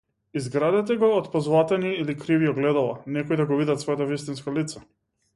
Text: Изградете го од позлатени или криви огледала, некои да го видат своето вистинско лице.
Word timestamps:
Изградете 0.39 0.95
го 1.01 1.09
од 1.17 1.27
позлатени 1.33 1.91
или 2.03 2.15
криви 2.21 2.49
огледала, 2.51 2.95
некои 3.17 3.37
да 3.43 3.45
го 3.51 3.59
видат 3.59 3.83
своето 3.83 4.07
вистинско 4.13 4.55
лице. 4.57 4.83